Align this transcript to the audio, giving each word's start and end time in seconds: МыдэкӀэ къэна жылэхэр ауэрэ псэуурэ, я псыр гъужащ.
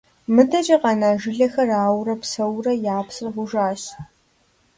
МыдэкӀэ 0.35 0.77
къэна 0.81 1.09
жылэхэр 1.21 1.69
ауэрэ 1.83 2.15
псэуурэ, 2.21 2.73
я 2.95 2.97
псыр 3.07 3.27
гъужащ. 3.35 3.81